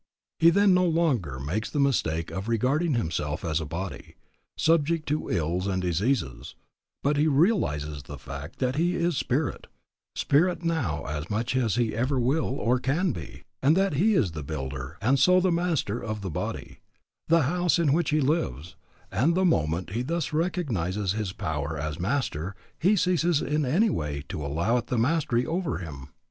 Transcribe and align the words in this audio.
He 0.39 0.49
then 0.49 0.73
no 0.73 0.83
longer 0.83 1.39
makes 1.39 1.69
the 1.69 1.79
mistake 1.79 2.31
of 2.31 2.47
regarding 2.49 2.95
himself 2.95 3.45
as 3.45 3.59
body, 3.59 4.15
subject 4.57 5.07
to 5.09 5.29
ills 5.29 5.67
and 5.67 5.79
diseases, 5.79 6.55
but 7.03 7.17
he 7.17 7.27
realizes 7.27 8.01
the 8.01 8.17
fact 8.17 8.57
that 8.57 8.77
he 8.77 8.95
is 8.95 9.15
spirit, 9.15 9.67
spirit 10.15 10.63
now 10.63 11.05
as 11.05 11.29
much 11.29 11.55
as 11.55 11.75
he 11.75 11.93
ever 11.95 12.19
will 12.19 12.47
or 12.49 12.79
can 12.79 13.11
be, 13.11 13.43
and 13.61 13.77
that 13.77 13.93
he 13.93 14.15
is 14.15 14.31
the 14.31 14.41
builder 14.41 14.97
and 15.03 15.19
so 15.19 15.39
the 15.39 15.51
master 15.51 16.03
of 16.03 16.21
the 16.21 16.31
body, 16.31 16.79
the 17.27 17.43
house 17.43 17.77
in 17.77 17.93
which 17.93 18.09
he 18.09 18.21
lives; 18.21 18.75
and 19.11 19.35
the 19.35 19.45
moment 19.45 19.91
he 19.91 20.01
thus 20.01 20.33
recognizes 20.33 21.11
his 21.11 21.31
power 21.31 21.77
as 21.77 21.99
master 21.99 22.55
he 22.79 22.95
ceases 22.95 23.39
in 23.39 23.67
any 23.67 23.91
way 23.91 24.23
to 24.27 24.43
allow 24.43 24.77
it 24.77 24.87
the 24.87 24.97
mastery 24.97 25.45
over 25.45 25.77
him. 25.77 26.07